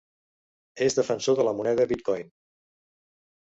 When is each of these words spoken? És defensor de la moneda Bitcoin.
És 0.85 0.97
defensor 1.01 1.37
de 1.41 1.45
la 1.49 1.53
moneda 1.61 1.87
Bitcoin. 1.93 2.35